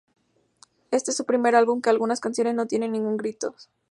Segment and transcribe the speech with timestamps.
[0.89, 3.69] Este es su primer álbum que algunas canciones no tienen ningún gritos.